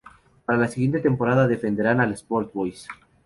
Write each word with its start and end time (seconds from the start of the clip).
Para 0.47 0.57
la 0.57 0.67
siguiente 0.67 0.99
temporada 0.99 1.47
defenderá 1.47 1.91
al 1.91 2.13
Sport 2.13 2.51
Boys. 2.53 2.87